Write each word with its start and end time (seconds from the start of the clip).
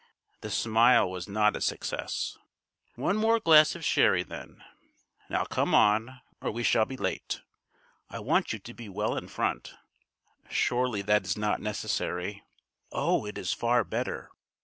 The 0.39 0.49
smile 0.49 1.07
was 1.11 1.27
not 1.29 1.55
a 1.55 1.61
success. 1.61 2.35
"One 2.95 3.15
more 3.17 3.39
glass 3.39 3.75
of 3.75 3.85
sherry, 3.85 4.23
then. 4.23 4.63
Now 5.29 5.45
come 5.45 5.75
on 5.75 6.21
or 6.41 6.49
we 6.49 6.63
shall 6.63 6.85
be 6.85 6.97
late. 6.97 7.41
I 8.09 8.17
want 8.17 8.51
you 8.51 8.57
to 8.57 8.73
be 8.73 8.89
well 8.89 9.15
in 9.15 9.27
front." 9.27 9.75
"Surely 10.49 11.03
that 11.03 11.25
is 11.25 11.37
not 11.37 11.61
necessary." 11.61 12.41
"Oh, 12.91 13.27
it 13.27 13.37
is 13.37 13.53
far 13.53 13.83
better! 13.83 14.31